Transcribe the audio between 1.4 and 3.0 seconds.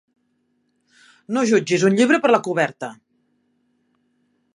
jutgis un llibre per la coberta.